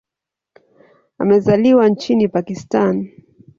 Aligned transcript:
Amezaliwa 1.17 1.89
nchini 1.89 2.27
Pakistan. 2.27 3.09